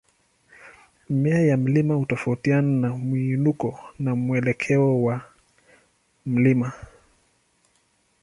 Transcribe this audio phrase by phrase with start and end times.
[1.09, 5.21] Mimea ya mlima hutofautiana na mwinuko na mwelekeo wa
[6.25, 6.71] mlima.